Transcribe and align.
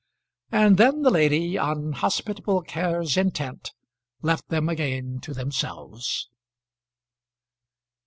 And 0.51 0.77
then 0.77 1.03
the 1.03 1.11
lady, 1.11 1.59
on 1.59 1.91
hospitable 1.91 2.63
cares 2.63 3.17
intent, 3.17 3.71
left 4.23 4.47
them 4.49 4.67
again 4.67 5.19
to 5.19 5.31
themselves. 5.31 6.27